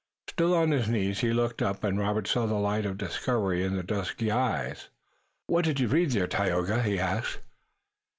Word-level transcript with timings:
Still 0.27 0.55
on 0.55 0.71
his 0.71 0.89
knees, 0.89 1.19
he 1.19 1.31
looked 1.31 1.61
up, 1.61 1.83
and 1.83 1.99
Robert 1.99 2.27
saw 2.27 2.47
the 2.47 2.55
light 2.55 2.87
of 2.87 2.97
discovery 2.97 3.63
in 3.63 3.75
the 3.75 3.83
dusky 3.83 4.31
eyes. 4.31 4.89
"What 5.45 5.65
do 5.65 5.73
you 5.79 5.87
read 5.87 6.09
there, 6.09 6.25
Tayoga?" 6.25 6.81
he 6.81 6.97
asked. 6.97 7.41